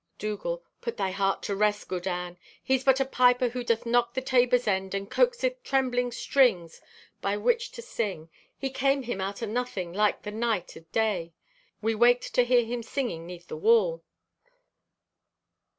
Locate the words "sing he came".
7.83-9.03